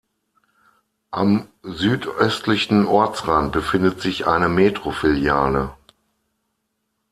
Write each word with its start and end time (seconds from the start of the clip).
Am 1.11 1.47
südöstlichen 1.61 2.87
Ortsrand 2.87 3.51
befindet 3.51 4.01
sich 4.01 4.25
eine 4.25 4.49
Metro-Filiale. 4.49 5.75